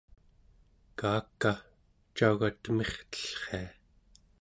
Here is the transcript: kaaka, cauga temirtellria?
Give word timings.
kaaka, 0.99 1.51
cauga 2.15 2.47
temirtellria? 2.63 3.61